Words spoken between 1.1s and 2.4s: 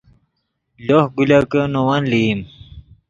گولکے نے ون لئیم